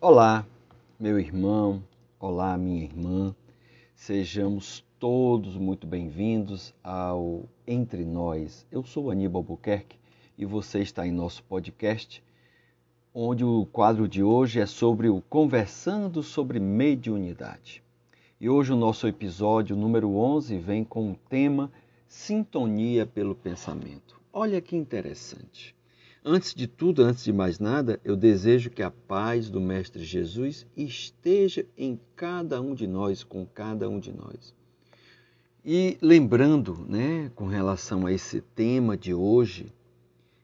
Olá, 0.00 0.46
meu 0.96 1.18
irmão, 1.18 1.82
olá, 2.20 2.56
minha 2.56 2.84
irmã. 2.84 3.34
Sejamos 3.96 4.84
todos 4.96 5.56
muito 5.56 5.88
bem-vindos 5.88 6.72
ao 6.84 7.42
Entre 7.66 8.04
Nós. 8.04 8.64
Eu 8.70 8.84
sou 8.84 9.10
Aníbal 9.10 9.42
Buquerque 9.42 9.98
e 10.38 10.46
você 10.46 10.82
está 10.82 11.04
em 11.04 11.10
nosso 11.10 11.42
podcast, 11.42 12.22
onde 13.12 13.44
o 13.44 13.66
quadro 13.72 14.06
de 14.06 14.22
hoje 14.22 14.60
é 14.60 14.66
sobre 14.66 15.08
o 15.08 15.20
Conversando 15.20 16.22
sobre 16.22 16.60
Mediunidade. 16.60 17.82
E 18.40 18.48
hoje 18.48 18.72
o 18.72 18.76
nosso 18.76 19.08
episódio 19.08 19.74
número 19.74 20.14
11 20.14 20.58
vem 20.58 20.84
com 20.84 21.10
o 21.10 21.16
tema 21.28 21.72
Sintonia 22.06 23.04
pelo 23.04 23.34
Pensamento. 23.34 24.20
Olha 24.32 24.60
que 24.60 24.76
interessante. 24.76 25.74
Antes 26.24 26.54
de 26.54 26.66
tudo, 26.66 27.02
antes 27.02 27.24
de 27.24 27.32
mais 27.32 27.58
nada, 27.58 28.00
eu 28.04 28.16
desejo 28.16 28.70
que 28.70 28.82
a 28.82 28.90
paz 28.90 29.48
do 29.48 29.60
Mestre 29.60 30.04
Jesus 30.04 30.66
esteja 30.76 31.64
em 31.76 31.98
cada 32.16 32.60
um 32.60 32.74
de 32.74 32.86
nós, 32.86 33.22
com 33.22 33.46
cada 33.46 33.88
um 33.88 34.00
de 34.00 34.12
nós. 34.12 34.54
E 35.64 35.96
lembrando, 36.02 36.84
né, 36.88 37.30
com 37.34 37.46
relação 37.46 38.06
a 38.06 38.12
esse 38.12 38.40
tema 38.40 38.96
de 38.96 39.14
hoje, 39.14 39.72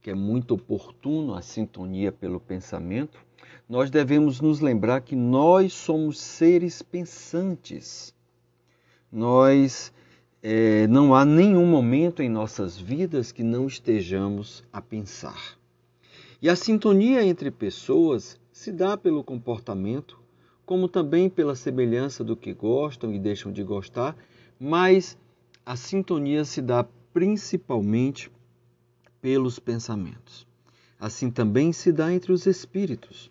que 0.00 0.10
é 0.10 0.14
muito 0.14 0.54
oportuno, 0.54 1.34
a 1.34 1.42
sintonia 1.42 2.10
pelo 2.10 2.40
pensamento, 2.40 3.18
nós 3.68 3.90
devemos 3.90 4.40
nos 4.40 4.60
lembrar 4.60 5.02
que 5.02 5.14
nós 5.14 5.74
somos 5.74 6.18
seres 6.18 6.80
pensantes. 6.80 8.14
Nós 9.12 9.92
é, 10.42 10.86
não 10.86 11.14
há 11.14 11.24
nenhum 11.24 11.66
momento 11.66 12.22
em 12.22 12.28
nossas 12.28 12.78
vidas 12.78 13.32
que 13.32 13.42
não 13.42 13.66
estejamos 13.66 14.64
a 14.72 14.80
pensar. 14.80 15.58
E 16.40 16.48
a 16.48 16.54
sintonia 16.54 17.24
entre 17.24 17.50
pessoas 17.50 18.38
se 18.52 18.70
dá 18.70 18.96
pelo 18.96 19.24
comportamento, 19.24 20.20
como 20.64 20.88
também 20.88 21.28
pela 21.28 21.56
semelhança 21.56 22.22
do 22.22 22.36
que 22.36 22.52
gostam 22.52 23.12
e 23.12 23.18
deixam 23.18 23.50
de 23.50 23.64
gostar, 23.64 24.16
mas 24.60 25.18
a 25.66 25.74
sintonia 25.74 26.44
se 26.44 26.62
dá 26.62 26.86
principalmente 27.12 28.30
pelos 29.20 29.58
pensamentos. 29.58 30.46
Assim 31.00 31.30
também 31.30 31.72
se 31.72 31.90
dá 31.90 32.12
entre 32.12 32.32
os 32.32 32.46
espíritos, 32.46 33.30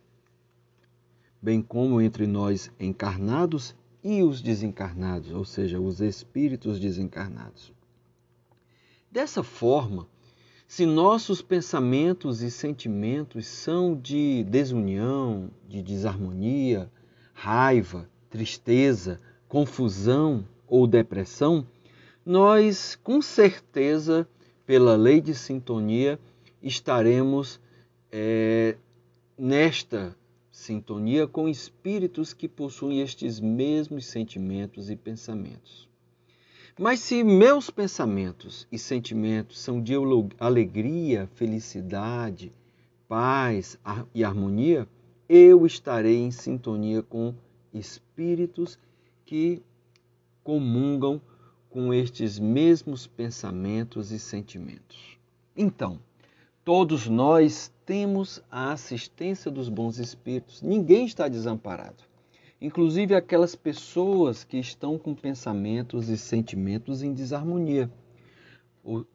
bem 1.42 1.62
como 1.62 2.02
entre 2.02 2.28
nós 2.28 2.72
encarnados 2.80 3.76
e 4.08 4.24
os 4.24 4.42
desencarnados, 4.42 5.34
ou 5.34 5.44
seja, 5.44 5.82
os 5.82 6.00
espíritos 6.00 6.80
desencarnados. 6.80 7.74
Dessa 9.12 9.44
forma, 9.44 10.08
se 10.66 10.86
nossos 10.86 11.42
pensamentos 11.42 12.42
e 12.42 12.50
sentimentos 12.50 13.46
são 13.46 14.00
de 14.00 14.46
desunião, 14.46 15.52
de 15.68 15.82
desarmonia, 15.82 16.90
raiva, 17.34 18.10
tristeza, 18.30 19.20
confusão 19.46 20.48
ou 20.66 20.88
depressão, 20.88 21.68
nós 22.26 22.96
com 23.04 23.22
certeza, 23.22 24.26
pela 24.66 24.96
lei 24.96 25.20
de 25.20 25.36
sintonia, 25.36 26.18
estaremos 26.64 27.60
é, 28.10 28.78
nesta 29.38 30.16
sintonia 30.58 31.28
com 31.28 31.48
espíritos 31.48 32.34
que 32.34 32.48
possuem 32.48 33.00
estes 33.00 33.40
mesmos 33.40 34.08
sentimentos 34.08 34.90
e 34.90 34.96
pensamentos. 34.96 35.88
Mas 36.80 37.00
se 37.00 37.24
meus 37.24 37.70
pensamentos 37.70 38.68
e 38.72 38.78
sentimentos 38.80 39.60
são 39.60 39.80
de 39.80 39.94
alegria, 40.40 41.30
felicidade, 41.36 42.52
paz 43.08 43.78
e 44.16 44.24
harmonia, 44.24 44.88
eu 45.30 45.64
estarei 45.64 46.18
em 46.18 46.32
sintonia 46.32 47.04
com 47.04 47.36
espíritos 47.72 48.80
que 49.28 49.62
comungam 50.44 51.22
com 51.70 51.94
estes 51.94 52.40
mesmos 52.40 53.06
pensamentos 53.06 54.12
e 54.12 54.18
sentimentos. 54.18 55.20
Então, 55.56 56.00
todos 56.68 57.08
nós 57.08 57.72
temos 57.86 58.44
a 58.52 58.74
assistência 58.74 59.50
dos 59.50 59.70
bons 59.70 60.00
espíritos, 60.00 60.62
ninguém 60.62 61.06
está 61.06 61.30
desamparado 61.30 62.04
inclusive 62.60 63.16
aquelas 63.16 63.56
pessoas 63.56 64.44
que 64.44 64.58
estão 64.58 64.98
com 64.98 65.14
pensamentos 65.14 66.10
e 66.10 66.18
sentimentos 66.18 67.04
em 67.04 67.14
desarmonia. 67.14 67.90
Ou, 68.84 69.06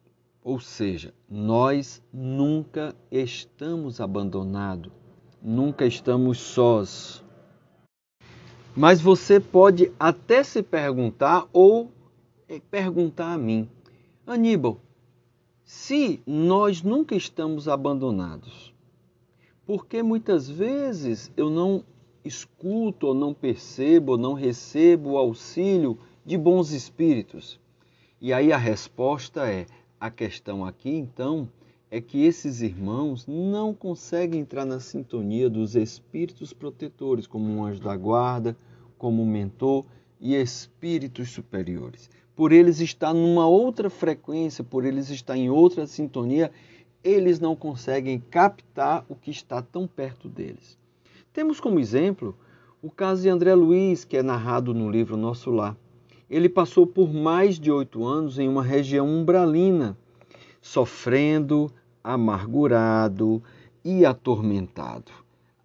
ou 0.41 0.59
seja, 0.59 1.13
nós 1.29 2.01
nunca 2.11 2.95
estamos 3.11 3.99
abandonados, 3.99 4.91
nunca 5.41 5.85
estamos 5.85 6.39
sós. 6.39 7.23
Mas 8.75 9.01
você 9.01 9.39
pode 9.39 9.91
até 9.99 10.43
se 10.43 10.63
perguntar 10.63 11.47
ou 11.53 11.91
eh, 12.49 12.61
perguntar 12.71 13.33
a 13.33 13.37
mim, 13.37 13.69
Aníbal, 14.25 14.79
se 15.75 16.21
nós 16.25 16.83
nunca 16.83 17.15
estamos 17.15 17.67
abandonados, 17.67 18.71
porque 19.65 20.03
muitas 20.03 20.47
vezes 20.47 21.31
eu 21.35 21.49
não 21.49 21.83
escuto 22.23 23.07
ou 23.07 23.15
não 23.15 23.33
percebo 23.33 24.11
ou 24.11 24.17
não 24.17 24.33
recebo 24.33 25.09
o 25.09 25.17
auxílio 25.17 25.97
de 26.23 26.37
bons 26.37 26.71
espíritos? 26.71 27.59
E 28.21 28.31
aí 28.31 28.53
a 28.53 28.57
resposta 28.57 29.51
é: 29.51 29.65
a 29.99 30.11
questão 30.11 30.63
aqui 30.63 30.91
então 30.91 31.49
é 31.89 31.99
que 31.99 32.23
esses 32.23 32.61
irmãos 32.61 33.25
não 33.25 33.73
conseguem 33.73 34.41
entrar 34.41 34.65
na 34.65 34.79
sintonia 34.79 35.49
dos 35.49 35.75
espíritos 35.75 36.53
protetores, 36.53 37.25
como 37.25 37.45
um 37.51 37.65
anjo 37.65 37.81
da 37.81 37.97
guarda, 37.97 38.55
como 38.95 39.23
um 39.23 39.27
mentor 39.27 39.83
e 40.23 40.33
espíritos 40.35 41.31
superiores. 41.31 42.09
Por 42.33 42.53
eles 42.53 42.79
estar 42.79 43.13
numa 43.13 43.45
outra 43.45 43.89
frequência, 43.89 44.63
por 44.63 44.85
eles 44.85 45.09
estar 45.09 45.35
em 45.35 45.49
outra 45.49 45.85
sintonia, 45.85 46.49
eles 47.03 47.41
não 47.41 47.57
conseguem 47.57 48.23
captar 48.31 49.05
o 49.09 49.15
que 49.15 49.29
está 49.29 49.61
tão 49.61 49.85
perto 49.85 50.29
deles. 50.29 50.77
Temos 51.33 51.59
como 51.59 51.77
exemplo 51.77 52.33
o 52.81 52.89
caso 52.89 53.23
de 53.23 53.29
André 53.29 53.53
Luiz, 53.53 54.05
que 54.05 54.15
é 54.15 54.23
narrado 54.23 54.73
no 54.73 54.89
livro 54.89 55.17
Nosso 55.17 55.51
Lar. 55.51 55.75
Ele 56.29 56.47
passou 56.47 56.87
por 56.87 57.13
mais 57.13 57.59
de 57.59 57.69
oito 57.69 58.05
anos 58.05 58.39
em 58.39 58.47
uma 58.47 58.63
região 58.63 59.05
umbralina, 59.05 59.97
sofrendo, 60.61 61.69
amargurado 62.01 63.43
e 63.83 64.05
atormentado. 64.05 65.11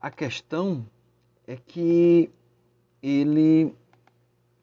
A 0.00 0.10
questão 0.10 0.84
é 1.46 1.56
que 1.56 2.28
ele 3.00 3.72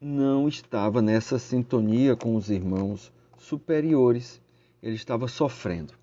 não 0.05 0.47
estava 0.47 1.01
nessa 1.01 1.39
sintonia 1.39 2.15
com 2.15 2.35
os 2.35 2.51
irmãos 2.51 3.11
superiores, 3.39 4.39
ele 4.81 4.93
estava 4.93 5.27
sofrendo. 5.27 5.95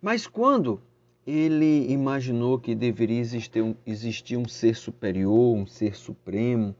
Mas 0.00 0.28
quando 0.28 0.80
ele 1.26 1.90
imaginou 1.90 2.56
que 2.60 2.72
deveria 2.72 3.18
existir 3.18 3.60
um, 3.60 3.74
existir 3.84 4.36
um 4.36 4.46
ser 4.46 4.76
superior, 4.76 5.56
um 5.56 5.66
ser 5.66 5.96
supremo, 5.96 6.72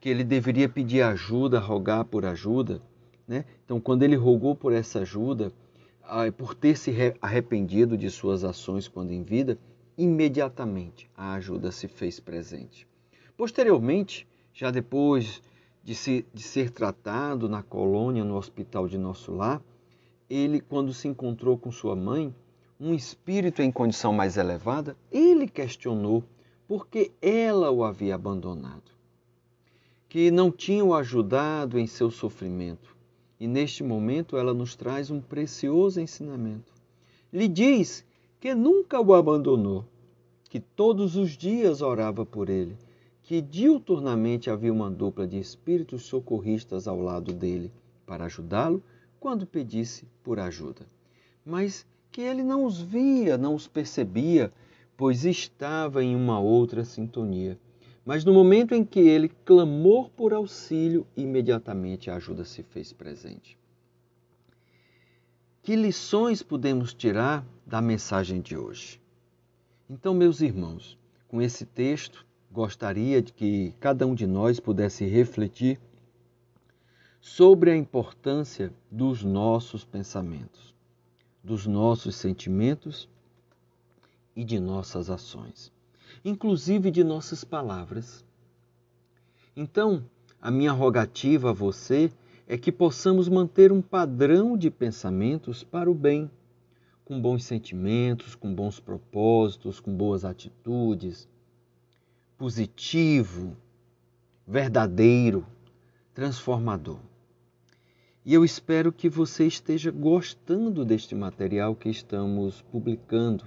que 0.00 0.08
ele 0.08 0.22
deveria 0.22 0.68
pedir 0.68 1.02
ajuda, 1.02 1.58
rogar 1.58 2.04
por 2.04 2.24
ajuda. 2.24 2.80
Né? 3.26 3.44
Então, 3.64 3.80
quando 3.80 4.04
ele 4.04 4.14
rogou 4.14 4.54
por 4.54 4.72
essa 4.72 5.00
ajuda, 5.00 5.52
por 6.36 6.54
ter 6.54 6.78
se 6.78 6.92
arrependido 7.20 7.98
de 7.98 8.08
suas 8.08 8.44
ações 8.44 8.86
quando 8.86 9.10
em 9.10 9.24
vida, 9.24 9.58
imediatamente 9.98 11.10
a 11.16 11.34
ajuda 11.34 11.72
se 11.72 11.88
fez 11.88 12.20
presente. 12.20 12.86
Posteriormente, 13.36 14.26
já 14.54 14.70
depois 14.70 15.42
de, 15.82 15.94
se, 15.94 16.24
de 16.32 16.42
ser 16.42 16.70
tratado 16.70 17.48
na 17.48 17.62
colônia, 17.62 18.24
no 18.24 18.36
hospital 18.36 18.86
de 18.86 18.96
Nosso 18.96 19.32
Lar, 19.32 19.60
ele, 20.30 20.60
quando 20.60 20.94
se 20.94 21.08
encontrou 21.08 21.58
com 21.58 21.70
sua 21.70 21.96
mãe, 21.96 22.34
um 22.80 22.94
espírito 22.94 23.62
em 23.62 23.70
condição 23.70 24.12
mais 24.12 24.36
elevada, 24.36 24.96
ele 25.10 25.46
questionou 25.46 26.24
por 26.66 26.86
que 26.86 27.12
ela 27.20 27.70
o 27.70 27.84
havia 27.84 28.14
abandonado, 28.14 28.90
que 30.08 30.30
não 30.30 30.50
tinha 30.50 30.84
o 30.84 30.94
ajudado 30.94 31.78
em 31.78 31.86
seu 31.86 32.10
sofrimento. 32.10 32.96
E 33.38 33.46
neste 33.46 33.82
momento 33.82 34.36
ela 34.36 34.54
nos 34.54 34.74
traz 34.76 35.10
um 35.10 35.20
precioso 35.20 36.00
ensinamento. 36.00 36.72
Lhe 37.32 37.48
diz 37.48 38.04
que 38.40 38.54
nunca 38.54 39.00
o 39.00 39.14
abandonou, 39.14 39.84
que 40.48 40.60
todos 40.60 41.16
os 41.16 41.36
dias 41.36 41.82
orava 41.82 42.24
por 42.24 42.48
ele, 42.48 42.76
que 43.22 43.40
diuturnamente 43.40 44.50
havia 44.50 44.72
uma 44.72 44.90
dupla 44.90 45.26
de 45.26 45.38
espíritos 45.38 46.02
socorristas 46.02 46.88
ao 46.88 47.00
lado 47.00 47.32
dele 47.32 47.72
para 48.04 48.24
ajudá-lo 48.24 48.82
quando 49.20 49.46
pedisse 49.46 50.06
por 50.22 50.40
ajuda. 50.40 50.86
Mas 51.44 51.86
que 52.10 52.20
ele 52.20 52.42
não 52.42 52.64
os 52.64 52.80
via, 52.80 53.38
não 53.38 53.54
os 53.54 53.68
percebia, 53.68 54.52
pois 54.96 55.24
estava 55.24 56.02
em 56.02 56.14
uma 56.14 56.38
outra 56.40 56.84
sintonia. 56.84 57.58
Mas 58.04 58.24
no 58.24 58.34
momento 58.34 58.74
em 58.74 58.84
que 58.84 59.00
ele 59.00 59.28
clamou 59.44 60.10
por 60.10 60.34
auxílio, 60.34 61.06
imediatamente 61.16 62.10
a 62.10 62.16
ajuda 62.16 62.44
se 62.44 62.62
fez 62.62 62.92
presente. 62.92 63.56
Que 65.62 65.76
lições 65.76 66.42
podemos 66.42 66.92
tirar 66.92 67.46
da 67.64 67.80
mensagem 67.80 68.40
de 68.40 68.56
hoje? 68.56 69.00
Então, 69.88 70.12
meus 70.12 70.40
irmãos, 70.40 70.98
com 71.28 71.40
esse 71.40 71.64
texto, 71.64 72.26
gostaria 72.52 73.22
de 73.22 73.32
que 73.32 73.74
cada 73.80 74.06
um 74.06 74.14
de 74.14 74.26
nós 74.26 74.60
pudesse 74.60 75.06
refletir 75.06 75.80
sobre 77.18 77.70
a 77.70 77.76
importância 77.76 78.70
dos 78.90 79.24
nossos 79.24 79.84
pensamentos, 79.84 80.74
dos 81.42 81.66
nossos 81.66 82.14
sentimentos 82.14 83.08
e 84.36 84.44
de 84.44 84.60
nossas 84.60 85.08
ações, 85.08 85.72
inclusive 86.22 86.90
de 86.90 87.02
nossas 87.02 87.42
palavras. 87.42 88.22
Então, 89.56 90.04
a 90.40 90.50
minha 90.50 90.72
rogativa 90.72 91.50
a 91.50 91.54
você 91.54 92.12
é 92.46 92.58
que 92.58 92.70
possamos 92.70 93.30
manter 93.30 93.72
um 93.72 93.80
padrão 93.80 94.58
de 94.58 94.70
pensamentos 94.70 95.64
para 95.64 95.90
o 95.90 95.94
bem, 95.94 96.30
com 97.02 97.18
bons 97.20 97.44
sentimentos, 97.44 98.34
com 98.34 98.54
bons 98.54 98.78
propósitos, 98.78 99.80
com 99.80 99.94
boas 99.94 100.24
atitudes, 100.24 101.28
positivo, 102.42 103.56
verdadeiro, 104.44 105.46
transformador. 106.12 106.98
E 108.24 108.34
eu 108.34 108.44
espero 108.44 108.92
que 108.92 109.08
você 109.08 109.46
esteja 109.46 109.92
gostando 109.92 110.84
deste 110.84 111.14
material 111.14 111.76
que 111.76 111.88
estamos 111.88 112.60
publicando. 112.62 113.44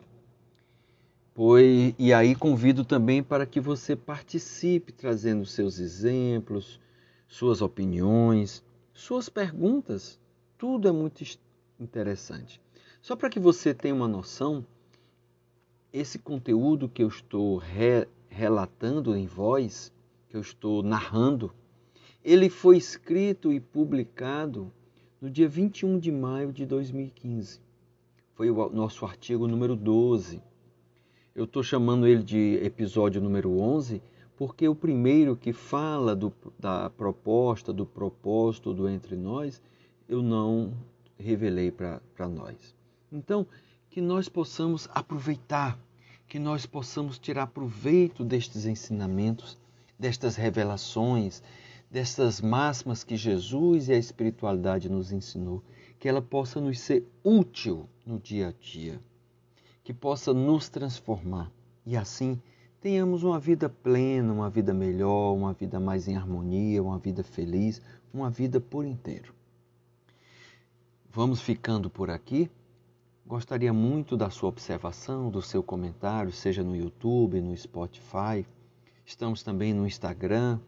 Pois, 1.34 1.94
e 2.00 2.14
aí 2.14 2.36
convido 2.36 2.86
também 2.86 3.22
para 3.22 3.46
que 3.46 3.60
você 3.60 3.98
participe 3.98 4.94
trazendo 4.94 5.46
seus 5.46 5.78
exemplos, 5.78 6.80
suas 7.28 7.62
opiniões, 7.62 8.64
suas 8.94 9.28
perguntas, 9.28 10.18
tudo 10.58 10.88
é 10.88 10.92
muito 10.94 11.22
interessante. 11.78 12.62
Só 13.02 13.14
para 13.18 13.30
que 13.30 13.42
você 13.42 13.74
tenha 13.74 13.94
uma 13.94 14.08
noção, 14.08 14.66
esse 15.92 16.18
conteúdo 16.18 16.88
que 16.88 17.04
eu 17.04 17.10
estou 17.10 17.58
re 17.58 18.08
relatando 18.36 19.16
em 19.16 19.26
voz, 19.26 19.94
que 20.28 20.36
eu 20.36 20.42
estou 20.42 20.84
narrando, 20.84 21.54
ele 22.22 22.50
foi 22.50 22.76
escrito 22.76 23.54
e 23.54 23.62
publicado 23.62 24.70
no 25.22 25.30
dia 25.30 25.48
21 25.48 25.98
de 25.98 26.12
maio 26.12 26.52
de 26.52 26.66
2015. 26.66 27.62
Foi 28.34 28.52
o 28.52 28.70
nosso 28.70 29.06
artigo 29.06 29.48
número 29.48 29.74
12. 29.74 30.44
Eu 31.34 31.46
estou 31.46 31.64
chamando 31.64 32.06
ele 32.06 32.24
de 32.24 32.60
episódio 32.62 33.22
número 33.22 33.58
11 33.58 34.02
porque 34.36 34.68
o 34.68 34.76
primeiro 34.76 35.38
que 35.38 35.54
fala 35.54 36.14
do, 36.14 36.34
da 36.60 36.90
proposta, 36.90 37.72
do 37.72 37.86
propósito 37.86 38.74
do 38.74 38.90
entre 38.90 39.16
nós, 39.16 39.62
eu 40.10 40.22
não 40.22 40.74
revelei 41.18 41.72
para 41.72 42.28
nós. 42.28 42.76
Então, 43.10 43.48
que 43.90 44.02
nós 44.02 44.28
possamos 44.28 44.90
aproveitar, 44.94 45.80
que 46.28 46.40
nós 46.40 46.66
possamos 46.66 47.20
tirar 47.20 47.48
proveito 47.48 48.24
destes 48.24 48.66
ensinamentos, 48.66 49.58
destas 49.98 50.36
revelações, 50.36 51.42
destas 51.90 52.42
máximas 52.42 53.04
que 53.04 53.16
Jesus 53.16 53.88
e 53.88 53.94
a 53.94 53.98
espiritualidade 53.98 54.90
nos 54.90 55.12
ensinou, 55.12 55.64
que 56.00 56.10
ela 56.10 56.22
possa 56.22 56.60
nos 56.60 56.80
ser 56.80 57.08
útil 57.24 57.90
no 58.06 58.20
dia 58.20 58.50
a 58.50 58.52
dia, 58.52 59.00
que 59.84 59.94
possa 59.94 60.34
nos 60.34 60.68
transformar 60.70 61.52
e 61.86 61.96
assim 61.96 62.42
tenhamos 62.82 63.24
uma 63.24 63.40
vida 63.40 63.70
plena, 63.70 64.34
uma 64.34 64.50
vida 64.50 64.74
melhor, 64.74 65.34
uma 65.34 65.54
vida 65.54 65.80
mais 65.80 66.08
em 66.08 66.16
harmonia, 66.16 66.82
uma 66.82 66.98
vida 66.98 67.24
feliz, 67.24 67.82
uma 68.14 68.30
vida 68.30 68.60
por 68.60 68.86
inteiro. 68.86 69.34
Vamos 71.12 71.42
ficando 71.42 71.90
por 71.90 72.10
aqui. 72.10 72.50
Gostaria 73.28 73.74
muito 73.74 74.16
da 74.16 74.30
sua 74.30 74.50
observação, 74.50 75.32
do 75.32 75.42
seu 75.42 75.64
comentário, 75.64 76.32
seja 76.32 76.64
no 76.64 76.76
YouTube, 76.76 77.42
no 77.42 77.58
Spotify. 77.58 78.46
Estamos 79.04 79.42
também 79.42 79.74
no 79.74 79.88
Instagram, 79.88 80.60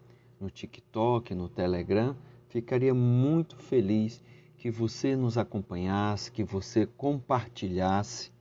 no 0.42 0.50
TikTok, 0.50 1.36
no 1.36 1.48
Telegram. 1.48 2.18
Ficaria 2.50 2.96
muito 2.96 3.56
feliz 3.58 4.24
que 4.58 4.72
você 4.72 5.16
nos 5.16 5.38
acompanhasse, 5.38 6.32
que 6.32 6.44
você 6.44 6.88
compartilhasse, 6.88 8.32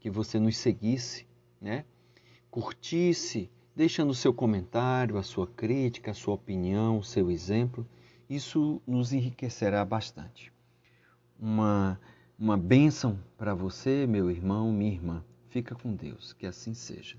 que 0.00 0.08
você 0.08 0.40
nos 0.40 0.56
seguisse, 0.56 1.26
né? 1.60 1.84
curtisse, 2.50 3.50
deixando 3.76 4.12
o 4.12 4.14
seu 4.14 4.32
comentário, 4.32 5.18
a 5.18 5.22
sua 5.22 5.46
crítica, 5.46 6.12
a 6.12 6.14
sua 6.14 6.32
opinião, 6.32 6.98
o 6.98 7.04
seu 7.04 7.30
exemplo. 7.30 7.86
Isso 8.30 8.80
nos 8.86 9.12
enriquecerá 9.12 9.84
bastante. 9.84 10.50
Uma, 11.38 12.00
uma 12.42 12.56
bênção 12.56 13.16
para 13.38 13.54
você, 13.54 14.04
meu 14.04 14.28
irmão, 14.28 14.72
minha 14.72 14.90
irmã. 14.90 15.24
Fica 15.48 15.76
com 15.76 15.94
Deus, 15.94 16.32
que 16.32 16.44
assim 16.44 16.74
seja. 16.74 17.10